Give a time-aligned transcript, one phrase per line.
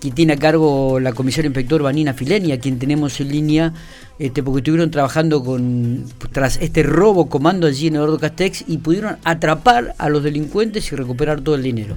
[0.00, 3.72] que tiene a cargo la comisaria inspector Vanina Fileni, a quien tenemos en línea,
[4.18, 9.18] este, porque estuvieron trabajando con tras este robo comando allí en Eduardo Castex y pudieron
[9.24, 11.96] atrapar a los delincuentes y recuperar todo el dinero.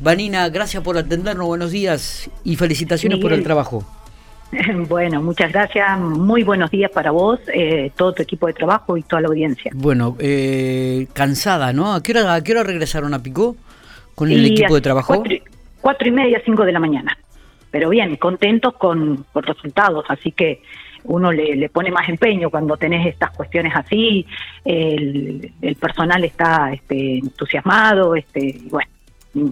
[0.00, 3.84] Vanina, gracias por atendernos, buenos días y felicitaciones por el trabajo.
[4.88, 5.98] Bueno, muchas gracias.
[5.98, 9.72] Muy buenos días para vos, eh, todo tu equipo de trabajo y toda la audiencia.
[9.74, 11.92] Bueno, eh, cansada, ¿no?
[11.94, 13.56] ¿A qué, hora, ¿A qué hora regresaron a Picó
[14.14, 15.24] con el equipo de trabajo?
[15.80, 17.16] Cuatro, y media, cinco de la mañana.
[17.74, 20.62] Pero bien, contentos con los resultados, así que
[21.02, 24.24] uno le, pone más empeño cuando tenés estas cuestiones así,
[24.64, 28.88] el, personal está este, entusiasmado, este, y bueno,
[29.32, 29.50] mm,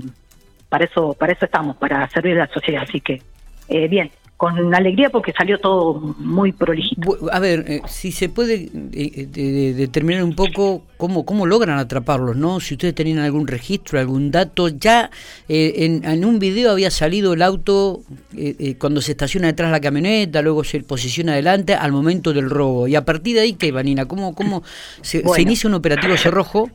[0.69, 3.21] para eso, para eso estamos, para servir a la sociedad, así que
[3.67, 4.09] eh, bien,
[4.43, 7.17] con alegría porque salió todo muy prolijito.
[7.31, 12.59] A ver, eh, si se puede eh, determinar un poco cómo, cómo logran atraparlos, ¿no?
[12.59, 15.13] Si ustedes tenían algún registro, algún dato, ya
[15.49, 18.01] eh, en, un video había salido el auto
[18.79, 22.89] cuando se estaciona detrás de la camioneta, luego se posiciona adelante al momento del robo.
[22.89, 24.07] Y a partir de ahí, ¿qué, Vanina?
[24.07, 24.65] ¿Cómo, cómo
[25.03, 26.69] se, se inicia un operativo cerrojo?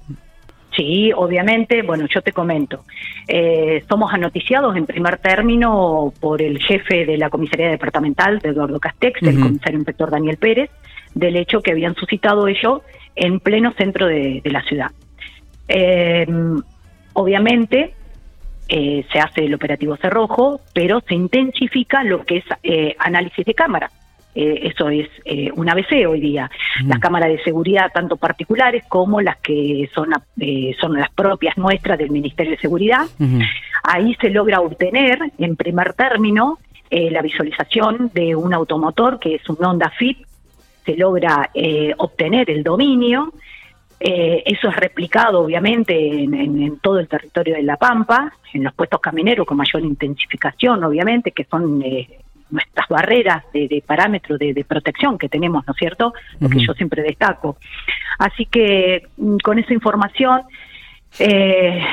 [0.77, 2.83] Sí, obviamente, bueno, yo te comento.
[3.27, 8.79] Eh, somos anoticiados en primer término por el jefe de la comisaría departamental, de Eduardo
[8.79, 10.69] Castex, el comisario inspector Daniel Pérez,
[11.15, 12.83] del hecho que habían suscitado ello
[13.15, 14.91] en pleno centro de, la ciudad.
[15.67, 16.27] Eh,
[17.13, 17.95] obviamente,
[18.69, 22.45] eh, se hace el operativo cerrojo, pero se intensifica lo que es
[22.99, 23.89] análisis de cámara.
[24.39, 26.47] Eh, eso es eh, un ABC hoy día.
[26.85, 31.97] Las cámaras de seguridad, tanto particulares como las que son, eh, son las propias nuestras
[31.97, 33.07] del Ministerio de Seguridad.
[33.81, 36.59] Ahí se logra obtener, en primer término,
[36.91, 40.19] la visualización de un automotor que es un Honda Fit.
[40.85, 41.49] Se logra
[41.97, 43.33] obtener el dominio.
[43.99, 49.01] eso es replicado, obviamente, en, en, todo el territorio de La Pampa, en los puestos
[49.01, 51.81] camineros con mayor intensificación, obviamente, que son
[52.49, 56.13] nuestras barreras de, parámetros de, protección que tenemos, ¿no es cierto?
[56.39, 57.57] Lo que yo siempre destaco.
[58.19, 60.41] Así que mm, con esa información,
[61.19, 61.83] eh,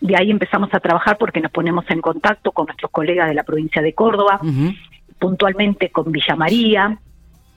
[0.00, 3.44] de ahí empezamos a trabajar porque nos ponemos en contacto con nuestros colegas de la
[3.44, 4.40] provincia de Córdoba,
[5.18, 6.98] puntualmente con Villa María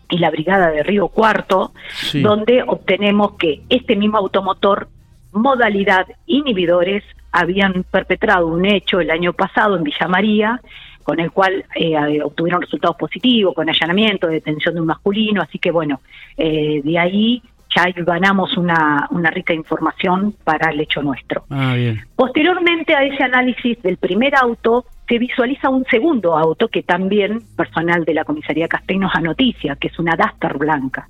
[0.09, 1.73] y la brigada de Río Cuarto,
[2.13, 4.87] donde obtenemos que este mismo automotor,
[5.33, 10.61] modalidad inhibidores, habían perpetrado un hecho el año pasado en Villa María
[11.07, 15.71] con el cual eh, obtuvieron resultados positivos, con allanamiento, detención de un masculino, así que
[15.71, 16.01] bueno,
[16.35, 17.41] eh, de ahí
[17.73, 21.45] ya ganamos una, una rica información para el hecho nuestro.
[21.49, 21.77] Ah,
[22.13, 28.03] Posteriormente a ese análisis del primer auto, se visualiza un segundo auto que también personal
[28.03, 31.07] de la comisaría Castell nos anoticia, que es una Duster blanca.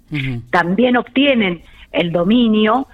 [0.52, 2.86] También obtienen el dominio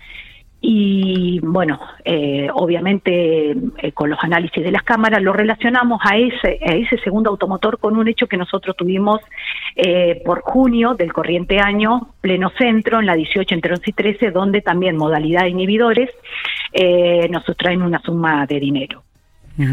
[0.65, 6.57] y bueno, eh, obviamente eh, con los análisis de las cámaras lo relacionamos a ese,
[6.65, 9.19] a ese segundo automotor con un hecho que nosotros tuvimos
[9.75, 14.31] eh, por junio del corriente año, pleno centro, en la 18 entre 11 y 13,
[14.31, 16.09] donde también modalidad de inhibidores
[17.29, 19.03] nos sustraen una suma de dinero.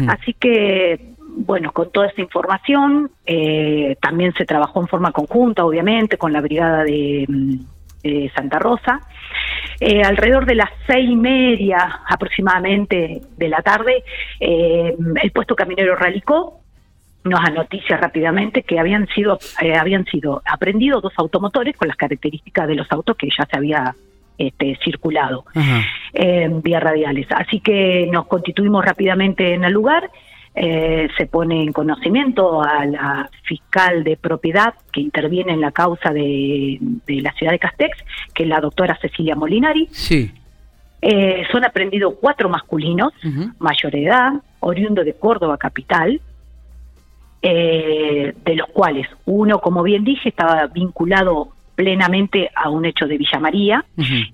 [0.09, 3.09] Así que bueno, con toda esta información,
[4.01, 7.25] también se trabajó en forma conjunta, obviamente, con la brigada de
[8.03, 8.99] mm, Santa Rosa.
[9.79, 11.09] Eh, alrededor de las seis
[11.59, 14.03] y aproximadamente de la tarde,
[14.39, 16.59] eh, el puesto caminero Ralicó
[17.23, 22.67] nos anoticia rápidamente que habían sido eh, habían sido aprendidos dos automotores con las características
[22.67, 23.95] de los autos que ya se había
[24.37, 25.45] este, circulado
[26.13, 27.27] en vías radiales.
[27.29, 30.09] Así que nos constituimos rápidamente en el lugar
[30.53, 36.11] eh, se pone en conocimiento a la fiscal de propiedad que interviene en la causa
[36.11, 37.97] de, la ciudad de Castex,
[38.33, 39.87] que es la doctora Cecilia Molinari.
[39.91, 40.31] Sí.
[41.01, 43.13] Eh, son aprendidos cuatro masculinos,
[43.59, 46.19] mayor edad, oriundo de Córdoba capital,
[47.41, 53.17] eh, de los cuales uno, como bien dije, estaba vinculado plenamente a un hecho de
[53.17, 53.85] Villa María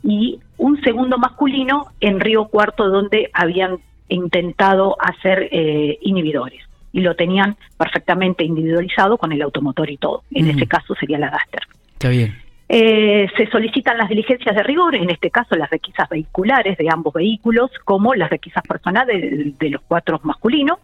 [0.04, 3.78] y un segundo masculino en Río Cuarto donde habían
[4.10, 6.62] intentado hacer eh, inhibidores
[6.94, 10.24] y lo tenían perfectamente individualizado con el automotor y todo.
[10.32, 11.62] En ese caso sería la Duster.
[11.94, 12.36] Está bien.
[12.70, 17.14] Eh, se solicitan las diligencias de rigor, en este caso las requisas vehiculares de ambos
[17.14, 20.80] vehículos, como las requisas personales de, los cuatro masculinos.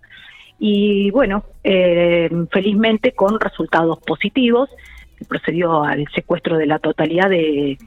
[0.59, 4.69] Y bueno, eh, felizmente con resultados positivos,
[5.17, 7.77] se procedió al secuestro de la totalidad de,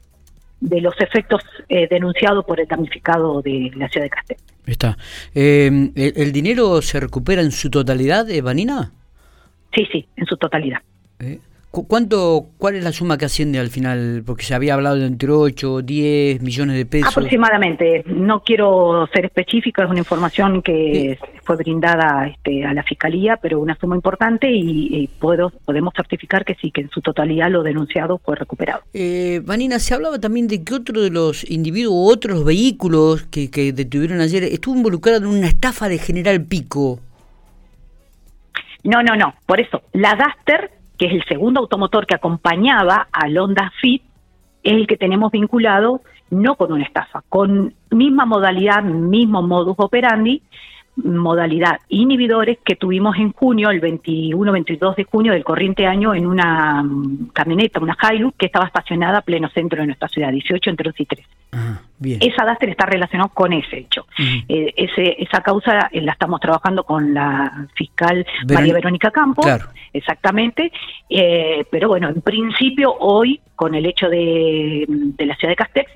[0.60, 4.36] de los efectos denunciados por el damnificado de la ciudad de Castel.
[4.66, 4.98] Está.
[5.34, 8.92] Eh, ¿el, dinero se recupera en su totalidad, Vanina?
[9.74, 10.78] Sí, sí, en su totalidad.
[11.20, 11.38] Eh,
[11.84, 14.22] ¿Cuánto, ¿Cuál es la suma que asciende al final?
[14.24, 17.10] Porque se había hablado de entre 8, 10 millones de pesos.
[17.10, 18.04] Aproximadamente.
[18.06, 23.60] No quiero ser específica, es una información que fue brindada este, a la Fiscalía, pero
[23.60, 28.18] una suma importante y, puedo, podemos certificar que sí, que en su totalidad lo denunciado
[28.18, 28.82] fue recuperado.
[28.94, 33.72] Eh, Vanina, se hablaba también de que otro de los individuos, otros vehículos que, que
[33.72, 37.00] detuvieron ayer, estuvo involucrado en una estafa de General Pico.
[38.86, 39.34] No, no, no.
[39.46, 44.02] Por eso, la Duster que es el segundo automotor que acompañaba al Honda Fit,
[44.62, 46.00] es el que tenemos vinculado
[46.30, 50.42] no con una estafa, con misma modalidad, mismo modus operandi,
[50.96, 56.82] modalidad inhibidores que tuvimos en junio, el 21-22 de junio del corriente año, en una
[56.82, 60.90] mm, camioneta, una Hilux, que estaba estacionada a pleno centro de nuestra ciudad, 18 entre
[60.90, 61.26] 2 y 3.
[62.20, 64.06] Esa DASTER está relacionada con ese hecho.
[64.48, 69.46] Eh, ese, esa causa eh, la estamos trabajando con la fiscal María Verónica Campos,
[69.92, 70.72] exactamente,
[71.08, 75.90] eh, pero bueno, en principio hoy, con el hecho de, de la ciudad de Castex,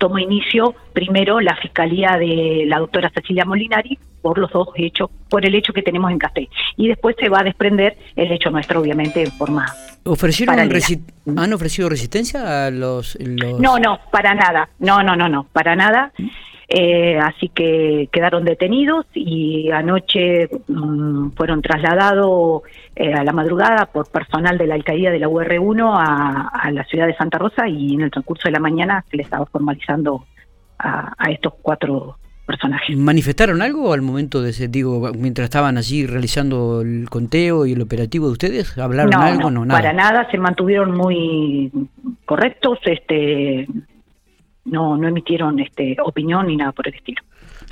[0.00, 5.44] tomó inicio primero la fiscalía de la doctora Cecilia Molinari por los dos hechos, por
[5.44, 6.48] el hecho que tenemos en Castell.
[6.76, 9.66] Y después se va a desprender el hecho nuestro, obviamente, en forma.
[10.04, 14.68] ¿Ofrecieron ¿Han ofrecido resistencia a los, los, No, no, para nada.
[14.78, 16.12] No, no, no, no, para nada.
[16.72, 22.62] Eh, así que quedaron detenidos y anoche mm, fueron trasladados
[22.94, 27.08] eh, a la madrugada por personal de la alcaldía de la UR1 a, la ciudad
[27.08, 30.24] de Santa Rosa y en el transcurso de la mañana se les estaba formalizando
[30.78, 32.96] a, estos cuatro personajes.
[32.96, 37.82] ¿Manifestaron algo al momento de ese, digo, mientras estaban allí realizando el conteo y el
[37.82, 38.78] operativo de ustedes?
[38.78, 39.50] ¿Hablaron algo?
[39.50, 39.80] No, nada.
[39.80, 41.72] para nada, se mantuvieron muy
[42.26, 43.66] correctos, este
[44.70, 47.22] no, no emitieron este, opinión ni nada por el estilo.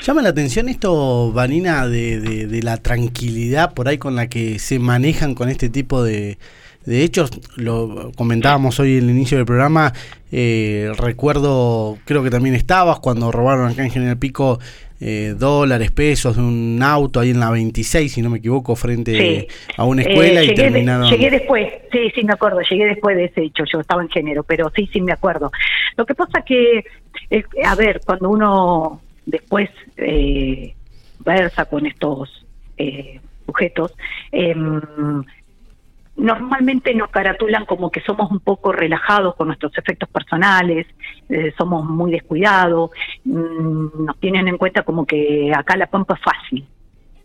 [0.00, 4.78] Llama la atención esto, Vanina, de, de, la tranquilidad por ahí con la que se
[4.78, 6.38] manejan con este tipo de,
[6.84, 7.30] de hechos.
[7.56, 9.92] Lo comentábamos hoy en el inicio del programa.
[10.30, 14.60] Eh, recuerdo, creo que también estabas cuando robaron acá en General Pico
[15.00, 19.46] eh, dólares, pesos de un auto ahí en la 26, si no me equivoco, frente
[19.76, 21.08] a una escuela y eh, terminaron.
[21.08, 24.42] llegué después, sí, sí, me acuerdo, llegué después de ese hecho, yo estaba en género,
[24.42, 25.52] pero sí, sí, me acuerdo.
[25.96, 26.84] Lo que pasa que,
[27.30, 29.70] eh, a ver, cuando uno después
[31.24, 32.46] versa con estos
[33.46, 33.94] sujetos,
[34.32, 34.80] em,
[36.18, 40.86] normalmente nos caratulan como que somos un poco relajados con nuestros efectos personales,
[41.28, 42.90] eh, somos muy descuidados,
[43.24, 46.66] mm, nos tienen en cuenta como que acá la pampa es fácil.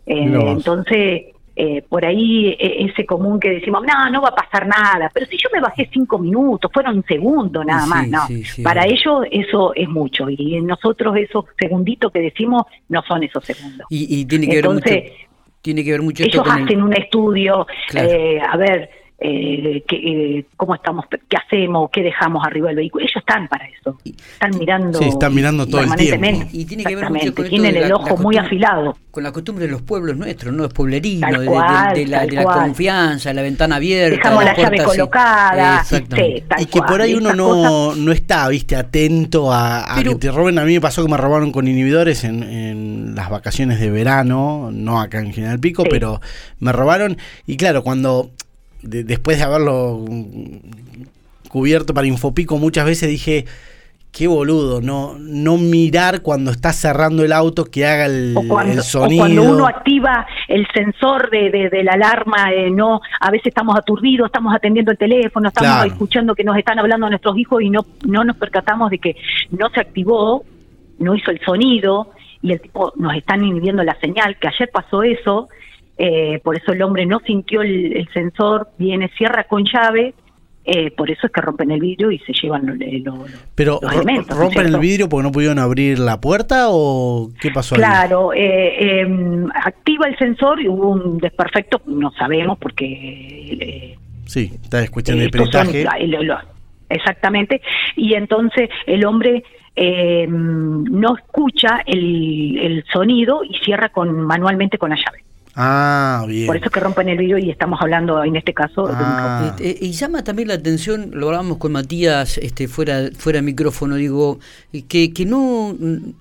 [0.06, 1.22] Eh, entonces,
[1.56, 5.26] eh, por ahí e, ese común que decimos, no, no va a pasar nada, pero
[5.26, 8.22] si yo me bajé cinco minutos, fueron un segundo nada más, no.
[8.62, 13.86] Para ellos eso es mucho y nosotros esos segunditos que decimos no son esos segundos.
[13.90, 14.94] Y, tiene que ver mucho
[15.64, 20.74] tiene que ver mucho esto Ellos hacen un estudio, eh, a ver, eh, eh, cómo
[20.74, 23.04] estamos, qué hacemos, qué dejamos arriba del vehículo.
[23.04, 24.98] Ellos están para eso, están mirando.
[24.98, 26.48] Sí, están mirando todo el tiempo.
[26.52, 28.96] Y tiene que ver mucho con tienen el ojo muy afilado.
[29.12, 30.64] Con la costumbre de los pueblos nuestros, ¿no?
[30.64, 34.16] Es pueblerino, de, la, confianza, la ventana abierta.
[34.16, 35.84] Dejamos la, llave colocada.
[36.58, 40.58] y que por ahí uno no, no está, viste, atento a, que te roben.
[40.58, 44.70] A mí me pasó que me robaron con inhibidores en, en las vacaciones de verano,
[44.72, 46.20] no acá en General Pico, pero
[46.58, 47.16] me robaron.
[47.46, 48.32] Y claro, cuando
[48.84, 50.04] después de haberlo
[51.48, 53.46] cubierto para Infopico muchas veces dije,
[54.16, 58.34] qué boludo, no, no mirar cuando está cerrando el auto que haga el,
[58.82, 59.22] sonido.
[59.22, 63.76] O cuando uno activa el sensor de, de, la alarma, eh, no, a veces estamos
[63.76, 67.84] aturdidos, estamos atendiendo el teléfono, estamos escuchando que nos están hablando nuestros hijos y no,
[68.06, 69.16] no nos percatamos de que
[69.50, 70.44] no se activó,
[70.98, 75.02] no hizo el sonido y el tipo nos están inhibiendo la señal, que ayer pasó
[75.02, 75.48] eso
[75.96, 80.14] eh, por eso el hombre no sintió el, sensor, viene, cierra con llave,
[80.64, 82.76] eh, por eso es que rompen el vidrio y se llevan los,
[83.54, 83.80] Pero
[84.28, 87.76] ¿Rompen el vidrio porque no pudieron abrir la puerta o qué pasó?
[87.76, 93.96] Claro, eh, em, activa el sensor y hubo un desperfecto, no sabemos porque...
[94.26, 95.86] sí, está cuestión de peritaje.
[96.88, 97.60] exactamente,
[97.94, 99.44] y entonces el hombre
[99.76, 105.24] em, no escucha el, el sonido y cierra con manualmente con la llave.
[105.56, 106.48] Ah, bien.
[106.48, 109.54] Por eso que rompen el vidrio y estamos hablando en este caso ah.
[109.60, 114.40] eh, y llama también la atención, lo hablábamos con Matías este, fuera fuera micrófono, digo,
[114.88, 115.76] que, que no,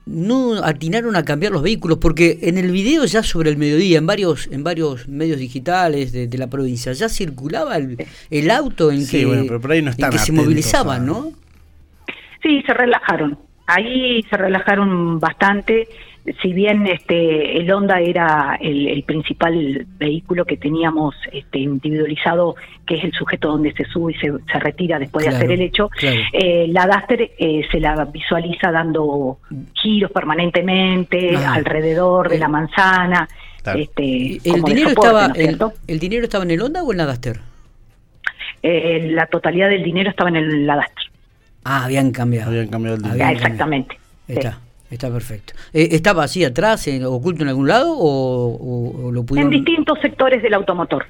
[0.06, 4.06] no atinaron a cambiar los vehículos, porque en el video ya sobre el mediodía, en
[4.06, 7.98] varios, en varios medios digitales de, la provincia, ya circulaba el,
[8.30, 9.48] el auto en que,
[10.12, 11.32] que se movilizaban, ¿no?
[12.44, 13.38] Sí, se relajaron.
[13.66, 15.88] Ahí se relajaron bastante
[16.42, 23.04] si bien este el Honda era el, principal vehículo que teníamos este, individualizado, que es
[23.04, 25.90] el sujeto donde se sube y se, retira después de hacer el hecho,
[26.32, 29.40] eh, la Duster eh, se la visualiza dando
[29.74, 31.56] giros permanentemente ah.
[31.56, 33.28] alrededor de la manzana.
[33.76, 35.26] Este, ¿El, dinero estaba,
[35.88, 37.40] el, dinero estaba en el Honda o en la Duster?
[38.62, 41.12] Eh, la totalidad del dinero estaba en el, la Duster.
[41.66, 42.50] Ah, habían cambiado.
[42.50, 43.30] Habían cambiado el dinero.
[43.30, 43.98] exactamente.
[44.28, 44.60] Está.
[44.94, 45.54] Está perfecto.
[45.74, 49.52] Eh, ¿Estaba así atrás, oculto en algún lado o, lo pudieron...?
[49.52, 51.06] En distintos sectores del automotor.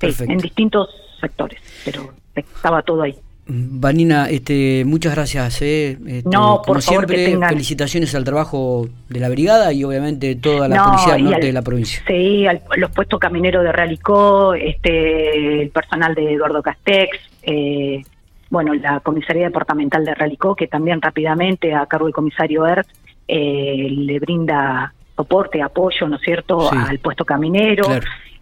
[0.00, 0.88] Sí, en distintos
[1.20, 3.14] sectores, pero estaba todo ahí.
[3.48, 5.62] Vanina, este, muchas gracias.
[5.62, 5.98] Eh.
[6.06, 10.82] Este, no, por como siempre, felicitaciones al trabajo de la brigada y obviamente toda la
[10.82, 12.02] policía del norte de la provincia.
[12.06, 18.02] Sí, a los puestos camineros de Realicó, este, el personal de Eduardo Castex, eh,
[18.50, 22.86] bueno, la comisaría departamental de Realicó, que también rápidamente a cargo del comisario ERT
[23.28, 27.88] eh, le brinda soporte, apoyo, ¿no es cierto?, al puesto caminero,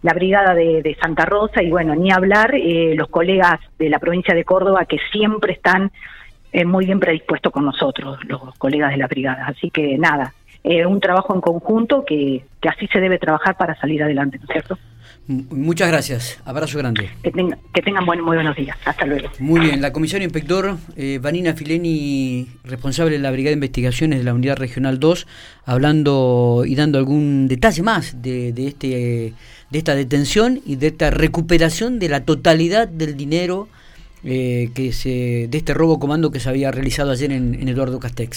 [0.01, 4.35] la brigada de, Santa Rosa y bueno, ni hablar eh, los colegas de la provincia
[4.35, 5.91] de Córdoba que siempre están
[6.51, 9.47] eh, muy bien predispuestos con nosotros, los colegas de la brigada.
[9.47, 10.33] Así que nada,
[10.63, 14.51] un trabajo en conjunto que, que así se debe trabajar para salir adelante, ¿no es
[14.51, 14.77] cierto?
[15.27, 17.09] Muchas gracias, abrazo grande.
[17.23, 17.31] Que,
[17.81, 19.29] tengan muy buenos días, hasta luego.
[19.39, 24.25] Muy bien, la comisaria inspector eh, Vanina Fileni, responsable de la Brigada de Investigaciones de
[24.25, 25.25] la Unidad Regional 2,
[25.65, 29.33] hablando y dando algún detalle más de, este,
[29.71, 33.67] de esta detención y de esta recuperación de la totalidad del dinero
[34.23, 37.99] eh, que se, de este robo comando que se había realizado ayer en, en Eduardo
[37.99, 38.29] Castex.